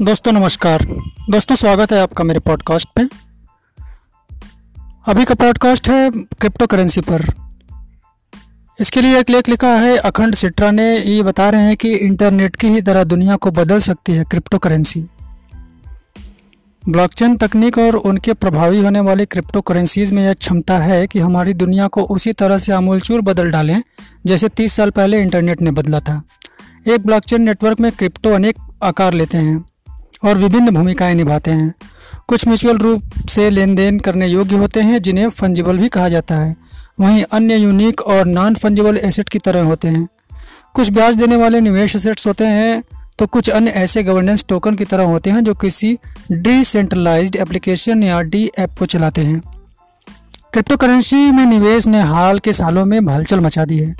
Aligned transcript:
दोस्तों, 0.00 0.32
नमस्कार। 0.32 0.82
दोस्तों, 1.30 1.54
स्वागत 1.54 1.92
है 1.92 2.00
आपका 2.00 2.24
मेरे 2.24 2.40
पॉडकास्ट 2.40 2.88
पे। 2.96 3.02
अभी 5.06 5.24
का 5.24 5.34
पॉडकास्ट 5.34 5.90
है 5.90 6.10
क्रिप्टो 6.10 6.66
करेंसी 6.66 7.00
पर। 7.00 7.24
इसके 8.80 9.00
लिए 9.00 9.18
एक 9.20 9.30
लेख 9.30 9.48
लिखा 9.48 9.68
है, 9.68 9.96
अखंड 9.96 10.34
सिट्रा 10.34 10.70
ने। 10.70 10.98
ये 10.98 11.22
बता 11.22 11.50
रहे 11.50 11.62
हैं 11.62 11.76
कि 11.76 11.94
इंटरनेट 11.94 12.56
की 12.56 12.68
ही 12.68 12.82
तरह 12.82 13.04
दुनिया 13.04 13.36
को 13.36 13.50
बदल 13.50 13.78
सकती 13.78 14.12
है 14.12 14.24
क्रिप्टो 14.24 14.58
करेंसी 14.58 15.06
ब्लॉकचेन 16.88 17.36
तकनीक 17.36 17.78
और 17.78 17.96
उनके 17.96 18.32
प्रभावी 18.32 18.78
होने 18.78 19.00
वाली 19.00 19.24
क्रिप्टो 19.24 19.60
करेंसीज 19.60 20.12
में 20.12 20.22
यह 20.24 20.32
क्षमता 20.32 20.78
है 20.78 21.06
कि 21.06 21.18
हमारी 21.18 21.54
दुनिया 21.54 21.86
को 21.86 22.02
उसी 22.02 22.32
तरह 22.32 22.58
से 22.58 22.72
आमूलचूर 22.72 23.20
बदल 23.20 23.50
डालें, 23.50 23.82
जैसे 24.26 24.48
30 24.48 24.72
साल 24.72 24.90
पहले 24.90 25.20
इंटरनेट 25.20 25.62
ने 25.62 25.70
बदला 25.70 26.00
था। 26.00 26.22
एक 26.88 27.06
ब्लॉकचेन 27.06 27.42
नेटवर्क 27.42 27.80
में 27.80 27.92
क्रिप्टो 27.92 28.34
अनेक 28.34 28.56
आकार 28.82 29.12
लेते 29.12 29.38
हैं। 29.38 29.64
और 30.24 30.38
विभिन्न 30.38 30.70
भूमिकाएँ 30.70 31.14
निभाते 31.14 31.50
हैं। 31.50 31.74
कुछ 32.28 32.46
म्यूचुअल 32.48 32.76
रूप 32.76 33.02
से 33.30 33.48
लेन 33.50 33.74
देन 33.74 33.98
करने 33.98 34.26
योग्य 34.26 34.56
होते 34.56 34.80
हैं, 34.80 35.02
जिन्हें 35.02 35.28
फंजिबल 35.30 35.78
भी 35.78 35.88
कहा 35.88 36.08
जाता 36.08 36.34
है। 36.34 36.54
वहीं 37.00 37.22
अन्य 37.32 37.56
यूनिक 37.56 38.00
और 38.00 38.26
नॉन 38.26 38.54
फंजिबल 38.54 38.96
एसेट 38.96 39.28
की 39.28 39.38
तरह 39.38 39.62
होते 39.62 39.88
हैं। 39.88 40.08
कुछ 40.74 40.90
ब्याज 40.92 41.16
देने 41.16 41.36
वाले 41.36 41.60
निवेश 41.60 41.96
एसेट्स 41.96 42.26
होते 42.26 42.44
हैं 42.46 42.82
तो 43.18 43.26
कुछ 43.26 43.48
अन्य 43.50 43.70
ऐसे 43.70 44.02
गवर्नेंस 44.02 44.44
टोकन 44.48 44.74
की 44.74 44.84
तरह 44.84 45.04
होते 45.04 45.30
हैं, 45.30 45.42
जो 45.44 45.54
किसी 45.54 45.98
डिसेंट्रलाइज्ड 46.32 47.36
एप्लीकेशन 47.36 48.02
या 48.02 48.20
डी 48.22 48.50
ऐप 48.58 48.70
को 48.78 48.86
चलाते 48.86 49.20
हैं। 49.20 49.40
क्रिप्टो 50.52 50.76
करेंसी 50.76 51.30
में 51.30 51.44
निवेश 51.46 51.86
ने 51.86 52.00
हाल 52.02 52.38
के 52.38 52.52
सालों 52.52 52.84
में 52.84 53.00
हलचल 53.08 53.40
मचा 53.40 53.64
दी 53.64 53.78
है। 53.78 53.94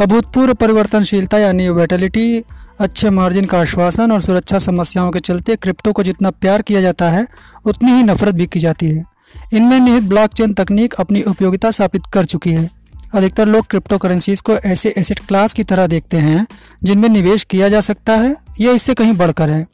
अभूतपूर्व 0.00 0.54
परिवर्तनशीलता 0.54 1.38
यानी 1.38 1.68
वेटलिटी 1.68 2.42
अच्छे 2.80 3.10
मार्जिन 3.10 3.44
का 3.44 3.60
आश्वासन 3.60 4.12
और 4.12 4.20
सुरक्षा 4.20 4.58
समस्याओं 4.58 5.10
के 5.10 5.18
चलते 5.18 5.56
क्रिप्टो 5.56 5.92
को 5.92 6.02
जितना 6.02 6.30
प्यार 6.30 6.62
किया 6.62 6.80
जाता 6.80 7.08
है, 7.08 7.26
उतनी 7.64 7.92
ही 7.92 8.02
नफरत 8.02 8.34
भी 8.34 8.46
की 8.46 8.60
जाती 8.60 8.86
है। 8.86 9.04
इनमें 9.52 9.80
निहित 9.80 10.02
ब्लॉकचेन 10.02 10.52
तकनीक 10.52 10.94
अपनी 10.94 11.22
उपयोगिता 11.22 11.70
साबित 11.70 12.02
कर 12.12 12.24
चुकी 12.24 12.52
है। 12.52 12.70
अधिकतर 13.14 13.48
लोग 13.48 13.66
क्रिप्टो 13.66 13.98
करेंसीज 13.98 14.40
को 14.40 14.52
ऐसे 14.52 14.94
एसेट 14.98 15.18
क्लास 15.18 15.54
की 15.54 15.64
तरह 15.64 15.86
देखते 15.86 16.16
हैं, 16.16 16.46
जिनमें 16.84 17.08
निवेश 17.08 17.44
किया 17.44 17.68
जा 17.68 17.80
सकता 17.80 18.16
है 18.16 18.36
या 18.60 18.72
इससे 18.72 18.94
कहीं 18.94 19.12
बढ़कर 19.12 19.50
है। 19.50 19.66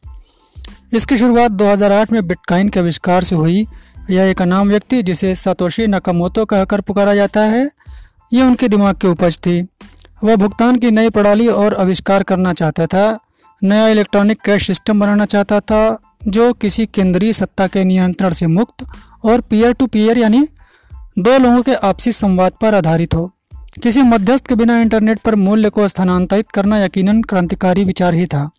इसकी 0.94 1.16
शुरुआत 1.16 1.50
2008 1.50 2.12
में 2.12 2.27
बिटकॉइन 2.27 2.69
के 2.69 2.81
आविष्कार 2.81 3.25
से 3.25 3.36
हुई। 3.36 3.66
यह 4.11 4.22
एक 4.22 4.42
अनाम 4.42 4.69
व्यक्ति, 4.69 5.03
जिसे 5.03 5.34
सातोशी 5.34 5.86
नकामोतो 5.86 6.44
कहकर 6.44 6.81
पुकारा 6.81 7.14
जाता 7.14 7.41
है। 7.41 7.70
ये 8.33 8.42
उनके 8.42 8.69
दिमाग 8.69 8.97
की 8.97 9.09
उपज 9.09 9.38
थी। 9.38 9.66
वह 10.25 10.36
भुगतान 10.36 10.77
की 10.77 10.91
नई 10.91 11.11
प्रणाली 11.11 11.48
और 11.48 11.75
आविष्कार 11.75 12.22
करना 12.22 12.53
चाहता 12.53 12.86
था, 12.86 13.19
नया 13.64 13.89
इलेक्ट्रॉनिक 13.89 14.41
कैश 14.41 14.66
सिस्टम 14.66 15.00
बनाना 15.00 15.25
चाहता 15.25 15.61
था, 15.61 15.98
जो 16.27 16.53
किसी 16.53 16.86
केंद्रीय 16.86 17.33
सत्ता 17.33 17.66
के 17.66 17.84
नियंत्रण 17.84 18.33
से 18.33 18.47
मुक्त 18.47 18.84
और 19.25 19.41
पीयर 19.41 19.72
टू 19.72 19.86
पीयर 19.86 20.19
यानी 20.19 20.48
दो 21.19 21.39
लोगों 21.39 21.62
के 21.62 21.75
आपसी 21.75 22.12
संवाद 22.12 22.53
पर 22.61 22.75
आधारित 22.75 23.14
हो। 23.14 23.33
किसी 23.83 24.03
मध्यस्थ 24.03 24.47
के 24.47 24.55
बिना 24.55 24.81
इंटरनेट 24.81 25.19
पर 25.19 25.34
मूल्य 25.34 25.70
को 25.70 25.89
स्थानांतरित 25.89 26.50
करना 26.50 26.84
यकीनन 26.84 27.22
क्रांतिकारी 27.22 27.84
विचार 27.84 28.14
ही 28.14 28.27
था। 28.27 28.50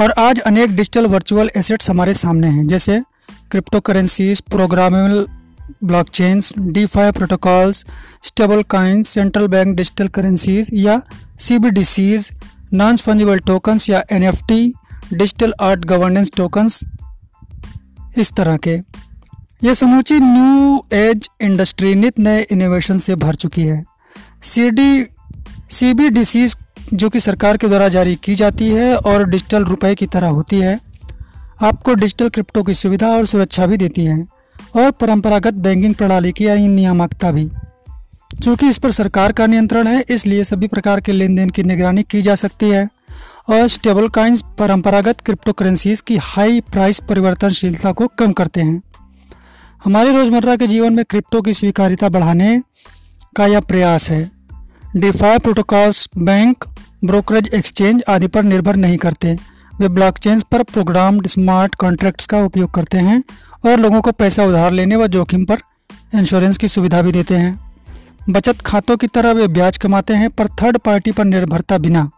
और 0.00 0.10
आज 0.10 0.40
अनेक 0.40 0.70
डिजिटल 0.70 1.06
वर्चुअल 1.06 1.50
एसेट्स 1.56 1.90
हमारे 1.90 2.14
सामने 2.14 2.48
हैं, 2.48 2.66
जैसे 2.66 3.02
crypto 3.50 3.80
currencies 3.80 4.40
programmable 4.40 5.26
blockchains 5.84 6.52
DeFi 6.58 7.10
protocols 7.10 7.84
stable 8.22 8.62
coins 8.70 9.08
central 9.08 9.46
bank 9.48 9.76
digital 9.76 10.08
currencies 10.08 10.70
या 10.74 11.00
सीबीडीसीज 11.40 12.30
नॉन 12.74 12.96
फंजिबल 12.96 13.38
टोकन्स 13.38 13.88
या 13.90 14.02
NFT 14.12 14.72
digital 15.12 15.54
art 15.60 15.84
governance 15.84 16.32
tokens 16.36 16.84
इस 18.18 18.32
तरह 18.32 18.56
के। 18.56 18.74
ये 19.64 19.74
समूची 19.74 20.18
न्यू 20.20 20.82
एज 20.92 21.28
इंडस्ट्री 21.42 21.94
नित 21.94 22.18
नए 22.18 22.40
इनोवेशन 22.52 22.98
से 22.98 23.14
भर 23.16 23.34
चुकी 23.34 23.62
है। 23.62 23.82
C 24.42 24.70
D 24.70 25.06
C 25.70 25.92
B 25.94 26.08
D 26.10 26.24
C 26.24 26.46
जो 26.94 27.08
कि 27.10 27.20
सरकार 27.20 27.56
के 27.56 27.68
द्वारा 27.68 27.88
जारी 27.88 28.14
की 28.14 28.34
जाती 28.34 28.68
है 28.68 28.94
और 28.96 29.28
डिजिटल 29.28 29.64
रुपए 29.64 29.94
की 29.94 30.06
तरह 30.06 30.28
होती 30.28 30.60
है, 30.60 30.78
आपको 31.62 31.94
डिजिटल 31.94 32.28
क्रिप्टो 32.28 32.62
की 32.62 32.74
सुविधा 32.74 33.08
और 33.08 33.26
सुरक्षा 33.26 33.66
भी 33.66 33.76
देती 33.76 34.04
है। 34.04 34.16
और 34.76 34.90
परंपरागत 34.90 35.54
बैंकिंग 35.54 35.94
प्रणाली 35.94 36.32
की 36.32 36.68
नियामकता 36.68 37.30
भी। 37.30 37.50
चूँकि 38.42 38.68
इस 38.68 38.78
पर 38.78 38.90
सरकार 38.90 39.32
का 39.32 39.46
नियंत्रण 39.46 39.86
है, 39.86 40.04
इसलिए 40.10 40.44
सभी 40.44 40.66
प्रकार 40.66 41.00
के 41.00 41.12
लेन 41.12 41.34
देन 41.34 41.50
की 41.50 41.62
निगरानी 41.62 42.02
की 42.02 42.22
जा 42.22 42.34
सकती 42.34 42.70
है। 42.70 42.88
और 43.48 43.66
स्टेबल 43.68 44.08
काइंस 44.08 44.42
परंपरागत 44.58 45.20
क्रिप्टो 45.20 45.52
करेंसीज 45.52 46.00
की 46.00 46.16
हाई 46.16 46.60
प्राइस 46.60 47.00
परिवर्तनशीलता 47.00 47.92
को 47.92 48.06
कम 48.06 48.32
करते 48.32 48.60
हैं। 48.60 48.82
हमारे 49.84 50.12
रोज़मर्रा 50.12 50.56
के 50.56 50.66
जीवन 50.66 50.92
में 50.92 51.04
क्रिप्टो 51.04 51.42
की 51.42 51.52
स्वीकारिता 51.52 52.08
बढ़ाने 52.08 52.62
का 53.36 53.46
यह 53.46 53.60
प्रयास 53.60 54.10
है। 54.10 54.30
DeFi 54.96 55.38
protocols, 55.38 56.08
bank, 56.18 56.64
brokerage 57.04 57.50
exchange 57.54 58.02
आदि 58.08 58.26
पर 58.26 58.42
निर्भर 58.42 58.76
नहीं 58.76 58.98
करते। 58.98 59.38
वे 59.80 59.88
ब्लॉकचेन्स 59.88 60.44
पर 60.44 60.62
प्रोग्राम्ड 60.62 61.26
स्मार्ट 61.26 61.74
कॉन्ट्रैक्ट्स 61.74 62.26
का 62.26 62.38
उपयोग 62.38 62.70
करते 62.70 62.98
हैं 62.98 63.22
और 63.66 63.78
लोगों 63.78 64.00
को 64.00 64.12
पैसा 64.12 64.44
उधार 64.44 64.72
लेने 64.72 64.96
व 64.96 65.06
जोखिम 65.06 65.44
पर 65.44 65.58
इंश्योरेंस 66.14 66.58
की 66.58 66.68
सुविधा 66.68 67.02
भी 67.02 67.12
देते 67.12 67.34
हैं। 67.34 67.72
बचत 68.30 68.60
खातों 68.60 68.96
की 68.96 69.06
तरह 69.06 69.32
वे 69.32 69.48
ब्याज 69.48 69.76
कमाते 69.76 70.14
हैं 70.14 70.30
पर 70.30 70.48
थर्ड 70.48 70.78
पार्टी 70.78 71.12
पर 71.12 71.24
निर्भरता 71.24 71.78
बिना। 71.78 72.10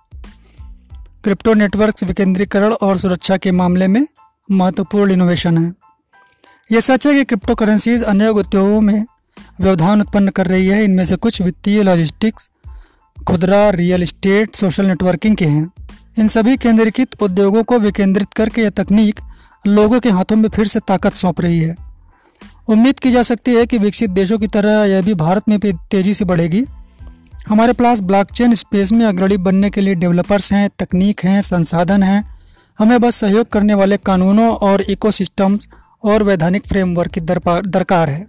क्रिप्टो 1.24 1.54
नेटवर्क्स 1.54 2.04
विकेंद्रीकरण 2.04 2.72
और 2.72 2.98
सुरक्षा 2.98 3.36
के 3.36 3.50
मामले 3.50 3.86
में 3.86 4.06
महत्वपूर्ण 4.50 5.12
इनोवेशन 5.12 5.58
है। 5.58 5.72
यह 6.72 6.80
सच 6.80 7.06
है 7.06 7.14
कि 7.14 7.24
क्रिप्टो 7.24 7.54
करेंसीज 7.54 8.02
अनेक 8.02 8.36
उद्योगों 8.36 8.80
में 8.80 9.04
व्यवधान 9.60 10.00
उत्पन्न 10.00 10.28
कर 10.28 10.46
रही 10.46 10.66
है। 10.66 10.84
इनमें 10.84 11.04
से 11.04 11.16
कुछ 11.16 11.42
वित्तीय 11.42 11.82
लॉजिस्टिक्स 11.82 12.50
खुदरा 13.26 13.70
रियल 13.70 14.02
इस्टेट 14.02 14.56
सोशल 14.56 14.86
नेटवर्किंग 14.86 15.36
के 15.36 15.44
हैं। 15.44 15.70
इन 16.18 16.28
सभी 16.28 16.56
केंद्रीकृत 16.56 17.22
उद्योगों 17.22 17.62
को 17.62 17.78
विकेंद्रित 17.78 18.32
करके 18.32 18.62
यह 18.62 18.70
तकनीक 18.70 19.20
लोगों 19.66 20.00
के 20.00 20.10
हाथों 20.10 20.36
में 20.36 20.48
फिर 20.48 20.66
से 20.66 20.80
ताकत 20.80 21.12
सौंप 21.12 21.40
रही 21.40 21.60
है। 21.60 21.76
उम्मीद 22.68 22.98
की 22.98 23.10
जा 23.10 23.22
सकती 23.22 23.54
है 23.54 23.66
कि 23.66 23.78
विकसित 23.78 24.10
देशों 24.10 24.38
की 24.38 24.46
तरह 24.46 24.84
यह 24.84 25.02
भी 25.02 25.14
भारत 25.14 25.48
में 25.48 25.58
भी 25.60 25.72
तेज़ी 25.72 26.14
से 26.14 26.24
बढ़ेगी। 26.24 26.64
हमारे 27.48 27.72
पास 27.72 28.00
ब्लॉकचेन 28.00 28.54
स्पेस 28.54 28.92
में 28.92 29.06
अग्रणी 29.06 29.36
बनने 29.36 29.70
के 29.70 29.80
लिए 29.80 29.94
डेवलपर्स 29.94 30.52
हैं, 30.52 30.70
तकनीक 30.78 31.24
हैं, 31.24 31.40
संसाधन 31.42 32.02
हैं। 32.02 32.38
हमें 32.78 33.00
बस 33.00 33.16
सहयोग 33.16 33.48
करने 33.48 33.74
वाले 33.74 33.96
कानूनों 33.96 34.54
और 34.56 34.80
इकोसिस्टम्स 34.80 35.68
और 36.04 36.22
वैधानिक 36.22 36.66
फ्रेमवर्क 36.66 37.10
की 37.10 37.20
दरकार 37.20 38.10
है। 38.10 38.26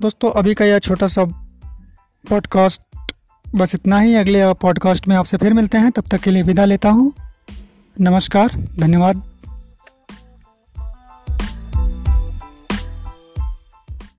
दोस्तों, 0.00 0.30
अभी 0.30 0.54
का 0.54 0.64
यह 0.64 0.78
छोटा 0.78 1.06
सा 1.06 1.24
पॉडकास्ट 2.30 2.80
बस 3.54 3.74
इतना 3.74 4.00
ही 4.00 4.14
अगले 4.14 4.54
पॉडकास्ट 4.54 5.08
में 5.08 5.16
आपसे 5.16 5.36
फिर 5.36 5.54
मिलते 5.54 5.78
हैं। 5.78 5.90
तब 5.90 6.04
तक 6.10 6.20
के 6.20 6.30
लिए 6.30 6.42
विदा 6.42 6.64
लेता 6.64 6.90
हूँ। 6.90 7.12
नमस्कार, 8.00 8.50
धन्यवाद। 8.80 9.33